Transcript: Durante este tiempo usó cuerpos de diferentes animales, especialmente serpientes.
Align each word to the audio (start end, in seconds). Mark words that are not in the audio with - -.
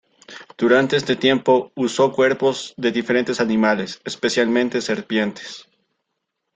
Durante 0.57 0.97
este 0.97 1.15
tiempo 1.15 1.71
usó 1.75 2.11
cuerpos 2.11 2.73
de 2.75 2.91
diferentes 2.91 3.39
animales, 3.39 4.01
especialmente 4.03 4.81
serpientes. 4.81 5.67